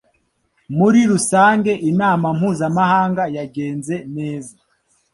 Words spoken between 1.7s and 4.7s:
inama mpuzamahanga yagenze neza